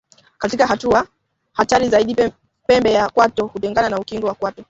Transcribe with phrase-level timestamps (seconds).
[0.37, 1.07] Katika hatua
[1.53, 2.31] hatari zaidi
[2.67, 4.59] pembe ya kwato hutengana na ukingo wa kwato